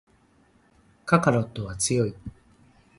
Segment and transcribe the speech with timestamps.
[1.05, 2.15] カカロットは強い